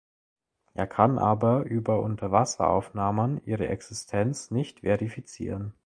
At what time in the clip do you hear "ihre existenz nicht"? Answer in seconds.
3.45-4.79